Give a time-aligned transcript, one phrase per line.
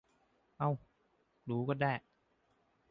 [0.57, 0.69] เอ้า
[1.49, 1.93] รู้ก็ได้